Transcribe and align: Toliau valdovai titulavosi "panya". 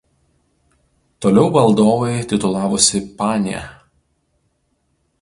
Toliau 1.25 1.51
valdovai 1.57 2.15
titulavosi 2.33 2.97
"panya". 3.21 3.63